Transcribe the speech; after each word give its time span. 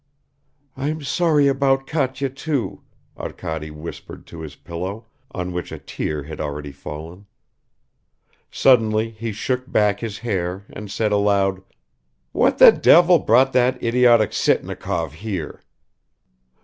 "I'm 0.75 1.03
sorry 1.03 1.47
about 1.47 1.85
Katya 1.85 2.29
too," 2.29 2.81
Arkady 3.17 3.69
whispered 3.69 4.25
to 4.25 4.39
his 4.41 4.55
pillow, 4.55 5.05
on 5.29 5.51
which 5.51 5.71
a 5.71 5.77
tear 5.77 6.23
had 6.23 6.41
already 6.41 6.71
fallen... 6.71 7.27
Suddenly 8.49 9.11
he 9.11 9.31
shook 9.31 9.71
back 9.71 9.99
his 9.99 10.17
hair 10.17 10.65
and 10.69 10.89
said 10.89 11.11
aloud: 11.11 11.61
"What 12.31 12.57
the 12.57 12.71
devil 12.71 13.19
brought 13.19 13.53
that 13.53 13.77
idiotic 13.83 14.31
Sitnikov 14.33 15.11
here?" 15.13 15.61